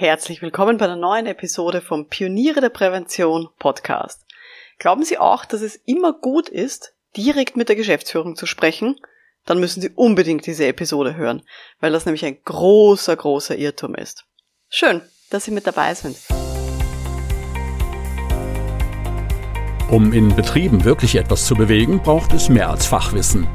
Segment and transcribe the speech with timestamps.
[0.00, 4.24] Herzlich willkommen bei einer neuen Episode vom Pioniere der Prävention Podcast.
[4.78, 8.98] Glauben Sie auch, dass es immer gut ist, direkt mit der Geschäftsführung zu sprechen?
[9.44, 11.42] Dann müssen Sie unbedingt diese Episode hören,
[11.80, 14.24] weil das nämlich ein großer, großer Irrtum ist.
[14.70, 16.16] Schön, dass Sie mit dabei sind.
[19.90, 23.46] Um in Betrieben wirklich etwas zu bewegen, braucht es mehr als Fachwissen.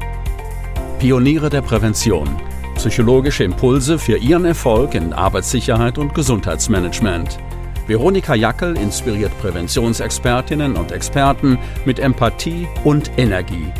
[1.00, 2.40] Pioniere der Prävention–
[2.76, 7.38] Psychologische Impulse für Ihren Erfolg in Arbeitssicherheit und Gesundheitsmanagement.
[7.86, 13.72] Veronika Jackel inspiriert Präventionsexpertinnen und Experten mit Empathie und Energie.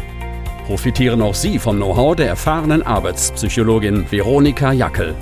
[0.66, 5.14] Profitieren auch Sie vom Know-how der erfahrenen Arbeitspsychologin Veronika Jackel.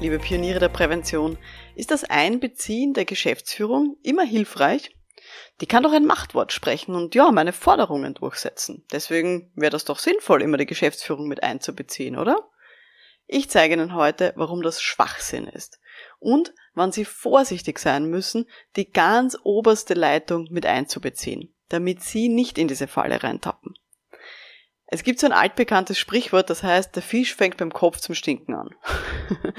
[0.00, 1.36] Liebe Pioniere der Prävention,
[1.76, 4.90] ist das Einbeziehen der Geschäftsführung immer hilfreich?
[5.62, 8.84] Die kann doch ein Machtwort sprechen und ja, meine Forderungen durchsetzen.
[8.90, 12.50] Deswegen wäre das doch sinnvoll, immer die Geschäftsführung mit einzubeziehen, oder?
[13.28, 15.78] Ich zeige Ihnen heute, warum das Schwachsinn ist
[16.18, 22.58] und wann Sie vorsichtig sein müssen, die ganz oberste Leitung mit einzubeziehen, damit Sie nicht
[22.58, 23.74] in diese Falle reintappen.
[24.86, 28.54] Es gibt so ein altbekanntes Sprichwort, das heißt, der Fisch fängt beim Kopf zum Stinken
[28.54, 28.74] an.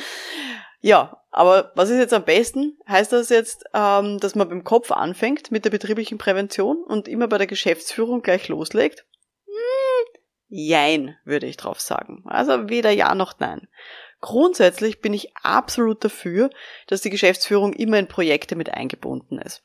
[0.86, 2.78] Ja, aber was ist jetzt am besten?
[2.90, 7.30] Heißt das jetzt, ähm, dass man beim Kopf anfängt mit der betrieblichen Prävention und immer
[7.30, 9.06] bei der Geschäftsführung gleich loslegt?
[9.46, 12.24] Hm, jein, würde ich drauf sagen.
[12.26, 13.70] Also weder ja noch nein.
[14.20, 16.50] Grundsätzlich bin ich absolut dafür,
[16.88, 19.64] dass die Geschäftsführung immer in Projekte mit eingebunden ist.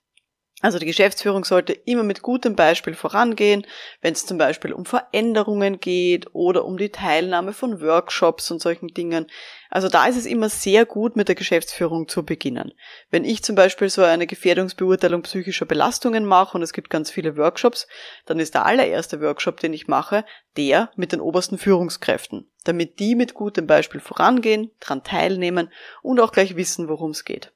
[0.60, 3.66] Also die Geschäftsführung sollte immer mit gutem Beispiel vorangehen,
[4.00, 8.88] wenn es zum Beispiel um Veränderungen geht oder um die Teilnahme von Workshops und solchen
[8.88, 9.27] Dingen.
[9.70, 12.72] Also da ist es immer sehr gut, mit der Geschäftsführung zu beginnen.
[13.11, 17.36] Wenn ich zum Beispiel so eine Gefährdungsbeurteilung psychischer Belastungen mache und es gibt ganz viele
[17.36, 17.86] Workshops,
[18.25, 20.25] dann ist der allererste Workshop, den ich mache,
[20.56, 25.70] der mit den obersten Führungskräften, damit die mit gutem Beispiel vorangehen, dran teilnehmen
[26.03, 27.53] und auch gleich wissen, worum es geht.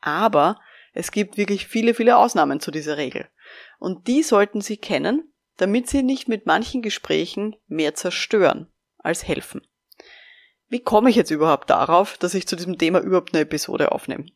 [0.00, 0.60] Aber
[0.92, 3.28] es gibt wirklich viele, viele Ausnahmen zu dieser Regel.
[3.78, 8.68] Und die sollten Sie kennen, damit Sie nicht mit manchen Gesprächen mehr zerstören
[8.98, 9.62] als helfen.
[10.68, 14.26] Wie komme ich jetzt überhaupt darauf, dass ich zu diesem Thema überhaupt eine Episode aufnehme?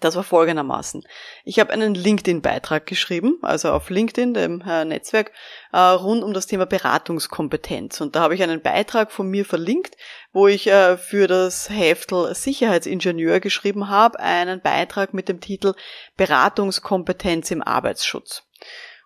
[0.00, 1.02] Das war folgendermaßen.
[1.44, 5.32] Ich habe einen LinkedIn-Beitrag geschrieben, also auf LinkedIn, dem äh, Netzwerk,
[5.72, 8.02] äh, rund um das Thema Beratungskompetenz.
[8.02, 9.96] Und da habe ich einen Beitrag von mir verlinkt,
[10.30, 15.72] wo ich äh, für das Heftel Sicherheitsingenieur geschrieben habe, einen Beitrag mit dem Titel
[16.18, 18.47] Beratungskompetenz im Arbeitsschutz.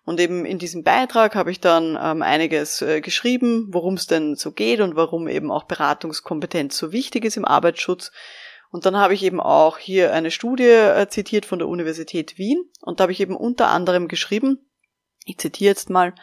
[0.04, 4.34] Und eben in diesem Beitrag habe ich dann ähm, einiges äh, geschrieben, worum es denn
[4.34, 8.10] so geht und warum eben auch Beratungskompetenz so wichtig ist im Arbeitsschutz.
[8.72, 12.64] Und dann habe ich eben auch hier eine Studie äh, zitiert von der Universität Wien
[12.80, 14.58] und da habe ich eben unter anderem geschrieben,
[15.24, 16.14] ich zitiere jetzt mal,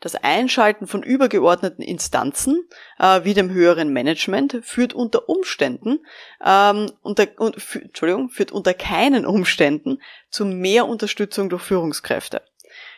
[0.00, 2.68] das Einschalten von übergeordneten Instanzen
[2.98, 5.98] äh, wie dem höheren Management führt unter Umständen,
[6.44, 10.00] ähm, unter, un, für, Entschuldigung, führt unter keinen Umständen
[10.30, 12.42] zu mehr Unterstützung durch Führungskräfte.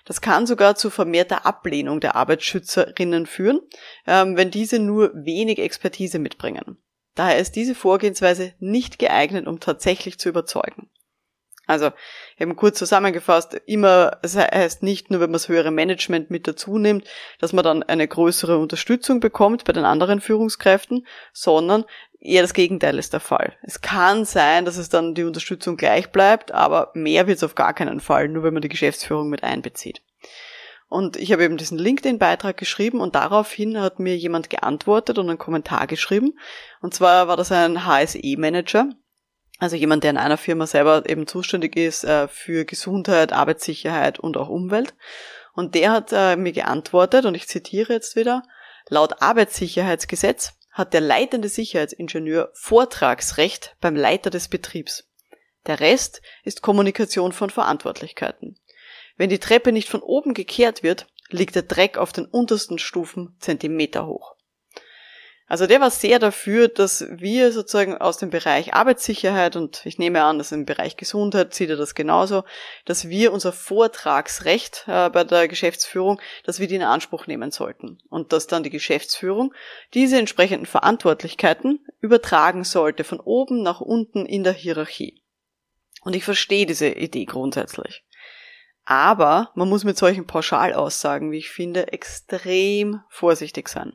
[0.04, 3.60] Das kann sogar zu vermehrter Ablehnung der Arbeitsschützerinnen führen,
[4.06, 6.78] ähm, wenn diese nur wenig Expertise mitbringen.
[7.14, 10.90] Daher ist diese Vorgehensweise nicht geeignet, um tatsächlich zu überzeugen.
[11.70, 11.92] Also
[12.36, 16.78] eben kurz zusammengefasst, immer, es heißt nicht nur, wenn man das höhere Management mit dazu
[16.78, 17.06] nimmt,
[17.38, 21.84] dass man dann eine größere Unterstützung bekommt bei den anderen Führungskräften, sondern
[22.20, 23.56] eher das Gegenteil ist der Fall.
[23.62, 27.54] Es kann sein, dass es dann die Unterstützung gleich bleibt, aber mehr wird es auf
[27.54, 30.02] gar keinen Fall, nur wenn man die Geschäftsführung mit einbezieht.
[30.88, 35.38] Und ich habe eben diesen LinkedIn-Beitrag geschrieben und daraufhin hat mir jemand geantwortet und einen
[35.38, 36.36] Kommentar geschrieben.
[36.80, 38.88] Und zwar war das ein HSE-Manager,
[39.60, 44.36] also jemand, der in einer Firma selber eben zuständig ist äh, für Gesundheit, Arbeitssicherheit und
[44.36, 44.94] auch Umwelt.
[45.52, 48.42] Und der hat äh, mir geantwortet, und ich zitiere jetzt wieder,
[48.88, 55.08] laut Arbeitssicherheitsgesetz hat der leitende Sicherheitsingenieur Vortragsrecht beim Leiter des Betriebs.
[55.66, 58.58] Der Rest ist Kommunikation von Verantwortlichkeiten.
[59.16, 63.36] Wenn die Treppe nicht von oben gekehrt wird, liegt der Dreck auf den untersten Stufen
[63.38, 64.34] Zentimeter hoch.
[65.50, 70.22] Also der war sehr dafür, dass wir sozusagen aus dem Bereich Arbeitssicherheit und ich nehme
[70.22, 72.44] an, dass im Bereich Gesundheit sieht er das genauso,
[72.84, 77.98] dass wir unser Vortragsrecht äh, bei der Geschäftsführung, dass wir die in Anspruch nehmen sollten
[78.10, 79.52] und dass dann die Geschäftsführung
[79.92, 85.20] diese entsprechenden Verantwortlichkeiten übertragen sollte von oben nach unten in der Hierarchie.
[86.02, 88.04] Und ich verstehe diese Idee grundsätzlich.
[88.84, 93.94] Aber man muss mit solchen Pauschalaussagen, wie ich finde, extrem vorsichtig sein.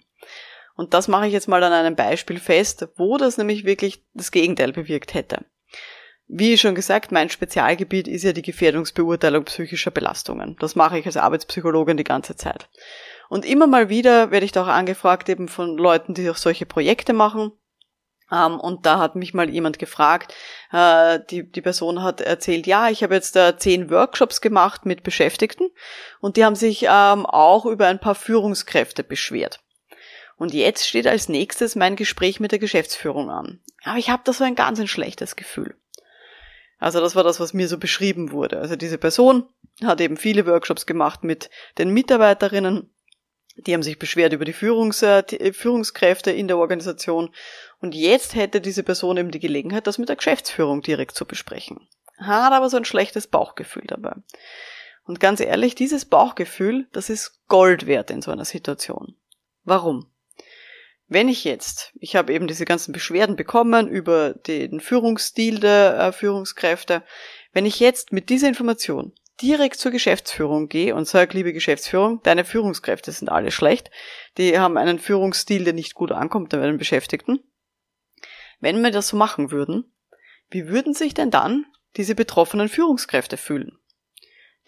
[0.75, 4.31] Und das mache ich jetzt mal an einem Beispiel fest, wo das nämlich wirklich das
[4.31, 5.45] Gegenteil bewirkt hätte.
[6.27, 10.56] Wie schon gesagt, mein Spezialgebiet ist ja die Gefährdungsbeurteilung psychischer Belastungen.
[10.60, 12.68] Das mache ich als Arbeitspsychologin die ganze Zeit.
[13.30, 16.66] Und immer mal wieder werde ich da auch angefragt eben von Leuten, die auch solche
[16.66, 17.51] Projekte machen.
[18.31, 20.33] Ähm, und da hat mich mal jemand gefragt,
[20.72, 25.04] äh, die, die Person hat erzählt, ja, ich habe jetzt äh, zehn Workshops gemacht mit
[25.04, 25.69] Beschäftigten
[26.22, 29.60] und die haben sich ähm, auch über ein paar Führungskräfte beschwert.
[30.38, 33.62] Und jetzt steht als nächstes mein Gespräch mit der Geschäftsführung an.
[33.84, 35.76] Aber ich habe da so ein ganz ein schlechtes Gefühl.
[36.78, 38.60] Also das war das, was mir so beschrieben wurde.
[38.60, 39.48] Also diese Person
[39.84, 42.92] hat eben viele Workshops gemacht mit den Mitarbeiterinnen.
[43.58, 47.34] Die haben sich beschwert über die Führungs äh, Führungskräfte in der Organisation.
[47.80, 51.88] Und jetzt hätte diese Person eben die Gelegenheit, das mit der Geschäftsführung direkt zu besprechen.
[52.18, 54.16] Hat aber so ein schlechtes Bauchgefühl dabei.
[55.06, 59.16] Und ganz ehrlich, dieses Bauchgefühl, das ist Gold wert in so einer Situation.
[59.64, 60.08] Warum?
[61.07, 66.12] Wenn ich jetzt, ich habe eben diese ganzen Beschwerden bekommen über den Führungsstil der äh,
[66.12, 67.04] Führungskräfte,
[67.54, 72.46] wenn ich jetzt mit dieser Information direkt zur Geschäftsführung gehe und sage, liebe Geschäftsführung, deine
[72.46, 73.92] Führungskräfte sind alle schlecht,
[74.38, 77.40] die haben einen Führungsstil, der nicht gut ankommt bei den Beschäftigten.
[78.60, 79.94] Wenn wir das so machen würden,
[80.50, 81.66] wie würden sich denn dann
[81.98, 83.78] diese betroffenen Führungskräfte fühlen?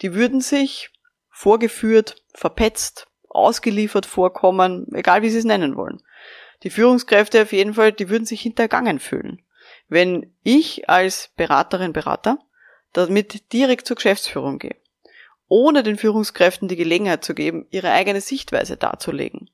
[0.02, 0.90] Die würden sich
[1.30, 6.00] vorgeführt, verpetzt, ausgeliefert vorkommen, egal wie sie es nennen wollen
[6.62, 9.42] die Führungskräfte auf jeden Fall, die würden sich hintergangen fühlen.
[9.88, 12.38] Wenn ich als Beraterin, Berater
[12.92, 14.76] damit direkt zur Geschäftsführung gehe,
[15.46, 19.50] ohne den Führungskräften die Gelegenheit zu geben, ihre eigene Sichtweise darzulegen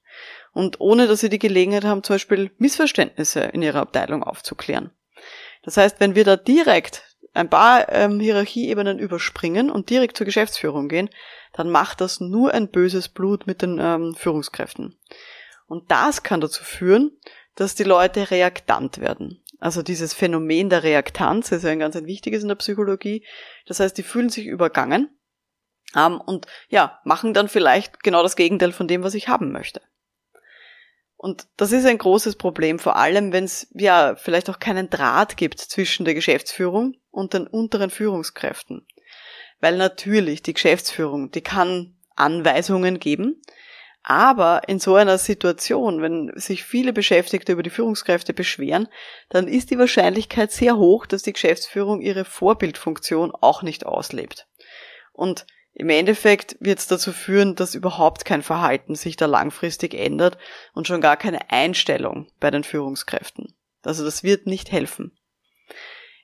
[0.52, 4.90] und ohne dass sie die Gelegenheit haben, zum Beispiel Missverständnisse in ihrer Abteilung aufzuklären.
[5.62, 10.88] Das heißt, wenn wir da direkt ein paar ähm, Hierarchieebenen überspringen und direkt zur Geschäftsführung
[10.88, 11.10] gehen,
[11.52, 14.98] dann macht das nur ein böses Blut mit den ähm, Führungskräften.
[15.66, 17.10] Und das kann dazu führen,
[17.56, 19.42] dass die Leute reaktant werden.
[19.58, 23.26] Also dieses Phänomen der Reaktanz ist ja ein ganz ein wichtiges in der Psychologie.
[23.66, 25.10] Das heißt, die fühlen sich übergangen
[25.96, 29.80] ähm, und ja, machen dann vielleicht genau das Gegenteil von dem, was ich haben möchte.
[31.16, 35.36] Und das ist ein großes Problem, vor allem wenn es ja vielleicht auch keinen Draht
[35.36, 38.86] gibt zwischen der Geschäftsführung und den unteren Führungskräften.
[39.60, 43.40] Weil natürlich die Geschäftsführung, die kann Anweisungen geben,
[44.02, 48.88] aber in so einer Situation, wenn sich viele Beschäftigte über die Führungskräfte beschweren,
[49.30, 54.46] dann ist die Wahrscheinlichkeit sehr hoch, dass die Geschäftsführung ihre Vorbildfunktion auch nicht auslebt.
[55.12, 60.36] Und im Endeffekt wird es dazu führen, dass überhaupt kein Verhalten sich da langfristig ändert
[60.74, 63.54] und schon gar keine Einstellung bei den Führungskräften.
[63.82, 65.16] Also das wird nicht helfen.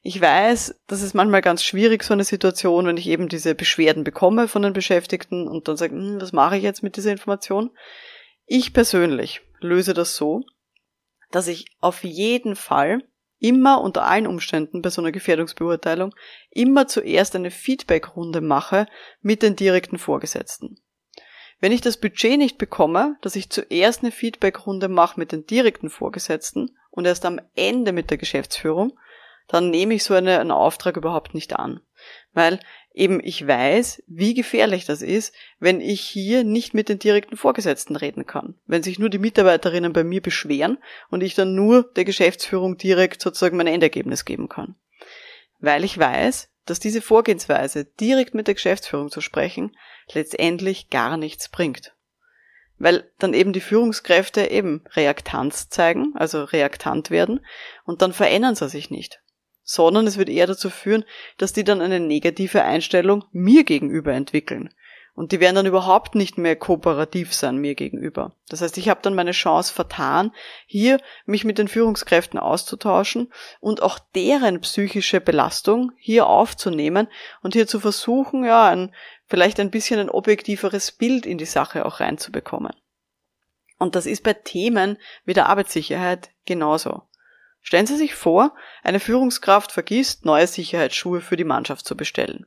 [0.02, 4.02] Ich weiß, das ist manchmal ganz schwierig, so eine Situation, wenn ich eben diese Beschwerden
[4.02, 7.70] bekomme von den Beschäftigten und dann sage, hm, was mache ich jetzt mit dieser Information?
[8.46, 10.42] Ich persönlich löse das so,
[11.30, 13.04] dass ich auf jeden Fall
[13.38, 16.14] immer unter allen Umständen bei so einer Gefährdungsbeurteilung
[16.50, 18.86] immer zuerst eine Feedbackrunde mache
[19.20, 20.78] mit den direkten Vorgesetzten.
[21.60, 25.90] Wenn ich das Budget nicht bekomme, dass ich zuerst eine Feedbackrunde mache mit den direkten
[25.90, 28.98] Vorgesetzten und erst am Ende mit der Geschäftsführung,
[29.50, 31.80] dann nehme ich so eine, einen Auftrag überhaupt nicht an.
[32.32, 32.60] Weil
[32.94, 37.96] eben ich weiß, wie gefährlich das ist, wenn ich hier nicht mit den direkten Vorgesetzten
[37.96, 38.54] reden kann.
[38.66, 40.78] Wenn sich nur die Mitarbeiterinnen bei mir beschweren
[41.10, 44.76] und ich dann nur der Geschäftsführung direkt sozusagen mein Endergebnis geben kann.
[45.58, 49.76] Weil ich weiß, dass diese Vorgehensweise, direkt mit der Geschäftsführung zu sprechen,
[50.12, 51.96] letztendlich gar nichts bringt.
[52.78, 57.44] Weil dann eben die Führungskräfte eben Reaktanz zeigen, also reaktant werden,
[57.84, 59.20] und dann verändern sie sich nicht
[59.70, 61.04] sondern es wird eher dazu führen,
[61.38, 64.74] dass die dann eine negative Einstellung mir gegenüber entwickeln.
[65.14, 68.34] Und die werden dann überhaupt nicht mehr kooperativ sein mir gegenüber.
[68.48, 70.32] Das heißt, ich habe dann meine Chance vertan,
[70.66, 77.06] hier mich mit den Führungskräften auszutauschen und auch deren psychische Belastung hier aufzunehmen
[77.42, 78.92] und hier zu versuchen, ja, ein,
[79.26, 82.72] vielleicht ein bisschen ein objektiveres Bild in die Sache auch reinzubekommen.
[83.78, 87.02] Und das ist bei Themen wie der Arbeitssicherheit genauso.
[87.62, 92.46] Stellen Sie sich vor, eine Führungskraft vergisst, neue Sicherheitsschuhe für die Mannschaft zu bestellen.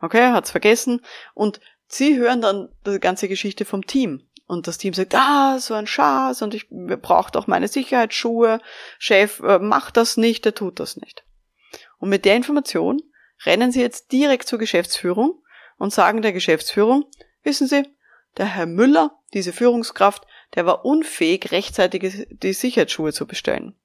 [0.00, 1.00] Okay, hat's vergessen
[1.34, 4.26] und Sie hören dann die ganze Geschichte vom Team.
[4.46, 8.60] Und das Team sagt, ah, so ein Schatz und ich brauche doch meine Sicherheitsschuhe.
[8.98, 11.24] Chef äh, macht das nicht, der tut das nicht.
[11.98, 13.00] Und mit der Information
[13.44, 15.42] rennen Sie jetzt direkt zur Geschäftsführung
[15.78, 17.04] und sagen der Geschäftsführung,
[17.42, 17.84] wissen Sie,
[18.36, 23.76] der Herr Müller, diese Führungskraft, der war unfähig, rechtzeitig die Sicherheitsschuhe zu bestellen.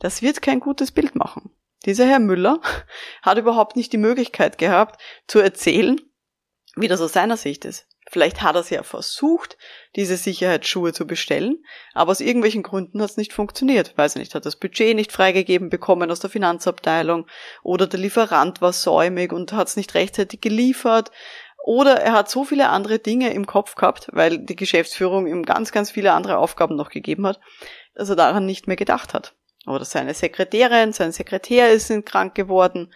[0.00, 1.50] Das wird kein gutes Bild machen.
[1.86, 2.60] Dieser Herr Müller
[3.22, 6.00] hat überhaupt nicht die Möglichkeit gehabt, zu erzählen,
[6.74, 7.86] wie das aus seiner Sicht ist.
[8.10, 9.56] Vielleicht hat er es ja versucht,
[9.94, 11.62] diese Sicherheitsschuhe zu bestellen,
[11.94, 13.96] aber aus irgendwelchen Gründen hat es nicht funktioniert.
[13.96, 17.26] Weiß nicht, hat das Budget nicht freigegeben bekommen aus der Finanzabteilung
[17.62, 21.12] oder der Lieferant war säumig und hat es nicht rechtzeitig geliefert
[21.62, 25.70] oder er hat so viele andere Dinge im Kopf gehabt, weil die Geschäftsführung ihm ganz,
[25.70, 27.38] ganz viele andere Aufgaben noch gegeben hat,
[27.94, 29.36] dass er daran nicht mehr gedacht hat.
[29.66, 32.92] Oder seine Sekretärin, sein Sekretär ist krank geworden.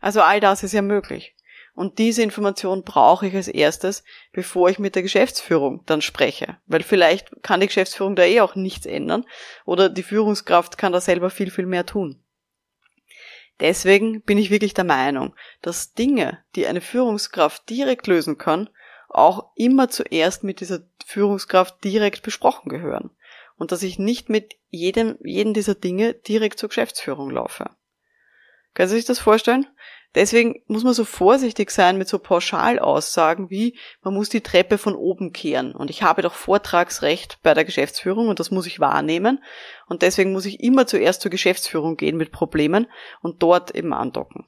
[0.00, 1.34] Also all das ist ja möglich.
[1.74, 6.56] Und diese Information brauche ich als erstes, bevor ich mit der Geschäftsführung dann spreche.
[6.66, 9.24] Weil vielleicht kann die Geschäftsführung da eh auch nichts ändern
[9.64, 12.20] oder die Führungskraft kann da selber viel, viel mehr tun.
[13.60, 18.70] Deswegen bin ich wirklich der Meinung, dass Dinge, die eine Führungskraft direkt lösen kann,
[19.08, 23.10] auch immer zuerst mit dieser Führungskraft direkt besprochen gehören.
[23.58, 27.70] Und dass ich nicht mit jedem, jeden dieser Dinge direkt zur Geschäftsführung laufe.
[28.74, 29.66] Können Sie sich das vorstellen?
[30.14, 34.94] Deswegen muss man so vorsichtig sein mit so Pauschalaussagen wie, man muss die Treppe von
[34.94, 35.74] oben kehren.
[35.74, 39.42] Und ich habe doch Vortragsrecht bei der Geschäftsführung und das muss ich wahrnehmen.
[39.86, 42.86] Und deswegen muss ich immer zuerst zur Geschäftsführung gehen mit Problemen
[43.20, 44.46] und dort eben andocken.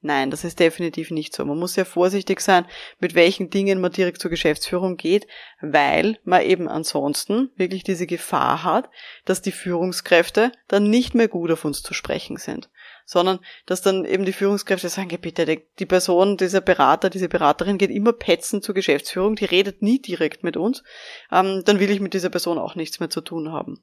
[0.00, 1.44] Nein, das ist definitiv nicht so.
[1.44, 2.66] Man muss sehr vorsichtig sein,
[3.00, 5.26] mit welchen Dingen man direkt zur Geschäftsführung geht,
[5.60, 8.90] weil man eben ansonsten wirklich diese Gefahr hat,
[9.24, 12.68] dass die Führungskräfte dann nicht mehr gut auf uns zu sprechen sind
[13.08, 17.90] sondern dass dann eben die Führungskräfte sagen, bitte, die Person, dieser Berater, diese Beraterin geht
[17.90, 20.84] immer petzen zur Geschäftsführung, die redet nie direkt mit uns,
[21.32, 23.82] ähm, dann will ich mit dieser Person auch nichts mehr zu tun haben.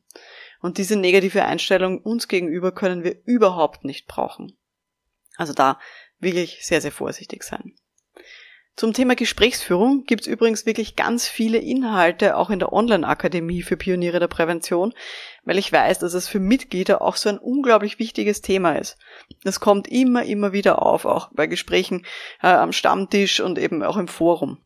[0.62, 4.56] Und diese negative Einstellung uns gegenüber können wir überhaupt nicht brauchen.
[5.38, 5.80] Also da
[6.26, 7.74] will ich sehr, sehr vorsichtig sein.
[8.76, 14.20] Zum Thema Gesprächsführung gibt's übrigens wirklich ganz viele Inhalte auch in der Online-Akademie für Pioniere
[14.20, 14.94] der Prävention,
[15.46, 18.98] weil ich weiß, dass es für Mitglieder auch so ein unglaublich wichtiges Thema ist.
[19.46, 22.06] Das kommt immer, immer wieder auf, auch bei Gesprächen
[22.42, 24.58] äh, am Stammtisch und eben auch im Forum.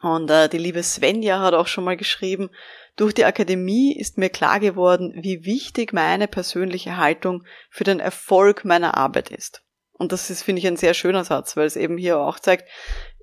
[0.00, 2.50] Und äh, die liebe Svenja hat auch schon mal geschrieben,
[2.94, 8.64] durch die Akademie ist mir klar geworden, wie wichtig meine persönliche Haltung für den Erfolg
[8.64, 9.63] meiner Arbeit ist.
[9.96, 12.68] Und das ist, finde ich, ein sehr schöner Satz, weil es eben hier auch zeigt,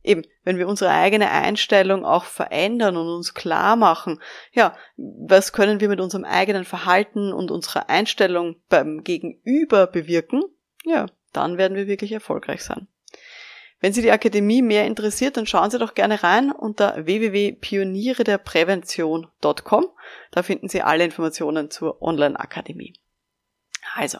[0.03, 4.21] eben, wenn wir unsere eigene Einstellung auch verändern und uns klar machen,
[4.53, 10.43] ja, was können wir mit unserem eigenen Verhalten und unserer Einstellung beim Gegenüber bewirken,
[10.85, 12.87] ja, dann werden wir wirklich erfolgreich sein.
[13.79, 19.85] Wenn Sie die Akademie mehr interessiert, dann schauen Sie doch gerne rein unter www.pionierederprävention.com.
[20.29, 22.93] Da finden Sie alle Informationen zur Online-Akademie.
[23.95, 24.19] Also,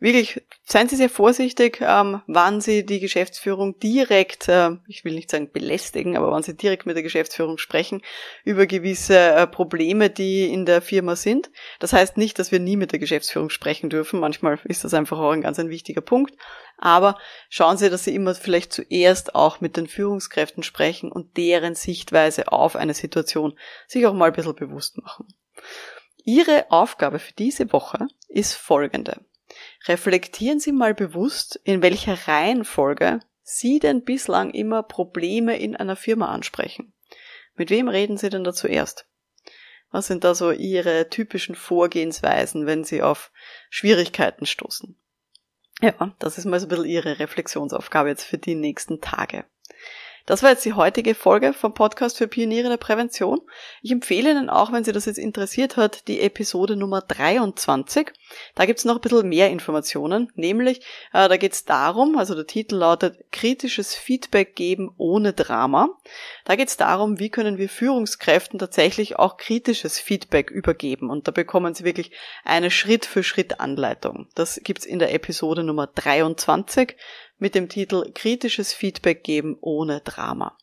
[0.00, 5.30] wirklich, seien Sie sehr vorsichtig, ähm, wann Sie die Geschäftsführung direkt, äh, ich will nicht
[5.30, 8.02] sagen belästigen, aber wann Sie direkt mit der Geschäftsführung sprechen
[8.44, 11.50] über gewisse äh, Probleme, die in der Firma sind.
[11.78, 14.20] Das heißt nicht, dass wir nie mit der Geschäftsführung sprechen dürfen.
[14.20, 16.34] Manchmal ist das einfach auch ein ganz ein wichtiger Punkt.
[16.76, 17.16] Aber
[17.48, 22.50] schauen Sie, dass Sie immer vielleicht zuerst auch mit den Führungskräften sprechen und deren Sichtweise
[22.52, 25.28] auf eine Situation sich auch mal ein bisschen bewusst machen.
[26.24, 29.20] Ihre Aufgabe für diese Woche ist folgende.
[29.86, 36.32] Reflektieren Sie mal bewusst, in welcher Reihenfolge Sie denn bislang immer Probleme in einer Firma
[36.32, 36.94] ansprechen.
[37.54, 39.06] Mit wem reden Sie denn da zuerst?
[39.90, 43.30] Was sind da so Ihre typischen Vorgehensweisen, wenn Sie auf
[43.70, 44.98] Schwierigkeiten stoßen?
[45.80, 49.44] Ja, das ist mal so ein bisschen Ihre Reflexionsaufgabe jetzt für die nächsten Tage.
[50.26, 53.42] Das war jetzt die heutige Folge vom Podcast für Pioniere der Prävention.
[53.82, 58.10] Ich empfehle Ihnen auch, wenn Sie das jetzt interessiert hat, die Episode Nummer 23.
[58.54, 60.78] Da gibt's noch ein bisschen mehr Informationen, nämlich
[61.12, 65.90] äh, da geht's darum, also der Titel lautet Kritisches Feedback geben ohne Drama.
[66.46, 71.10] Da geht's darum, wie können wir Führungskräften tatsächlich auch kritisches Feedback übergeben.
[71.10, 72.12] Und da bekommen Sie wirklich
[72.44, 74.28] eine Schritt-für-Schritt-Anleitung.
[74.34, 76.96] Das gibt's in der Episode Nummer 23
[77.38, 80.56] mit dem Titel Kritisches Feedback geben ohne Drama.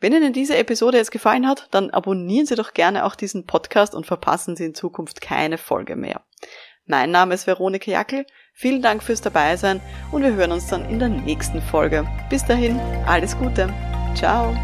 [0.00, 3.94] Wenn Ihnen diese Episode jetzt gefallen hat, dann abonnieren Sie doch gerne auch diesen Podcast
[3.94, 6.22] und verpassen Sie in Zukunft keine Folge mehr.
[6.86, 8.24] Mein Name ist Veronika Jackel,
[8.54, 12.06] vielen Dank fürs Dabeisein und wir hören uns dann in der nächsten Folge.
[12.30, 13.68] Bis dahin, alles Gute.
[14.14, 14.54] Ciao.